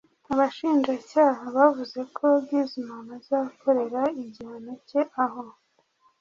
[0.31, 5.43] Abashinjacyaha bavuze ko Guzman azakorera igihano cye aho